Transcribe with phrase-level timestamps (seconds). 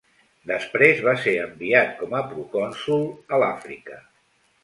[0.51, 3.05] Després va ser enviat com a procònsol
[3.37, 4.01] a l'Àfrica.